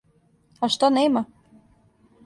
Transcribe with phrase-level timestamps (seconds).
[0.67, 1.23] А шта нема?